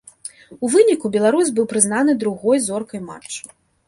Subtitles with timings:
[0.67, 3.43] У выніку беларус быў прызнаны другой зоркай матчу.